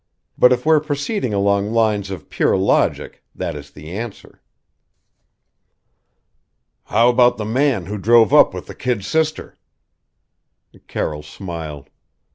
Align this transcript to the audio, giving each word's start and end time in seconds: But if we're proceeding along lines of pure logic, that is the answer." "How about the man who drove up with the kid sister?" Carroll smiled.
But 0.35 0.51
if 0.51 0.65
we're 0.65 0.79
proceeding 0.79 1.31
along 1.31 1.73
lines 1.73 2.09
of 2.09 2.27
pure 2.27 2.57
logic, 2.57 3.23
that 3.35 3.53
is 3.55 3.69
the 3.69 3.91
answer." 3.91 4.41
"How 6.85 7.09
about 7.09 7.37
the 7.37 7.45
man 7.45 7.85
who 7.85 7.99
drove 7.99 8.33
up 8.33 8.51
with 8.51 8.65
the 8.65 8.73
kid 8.73 9.05
sister?" 9.05 9.59
Carroll 10.87 11.21
smiled. 11.21 11.91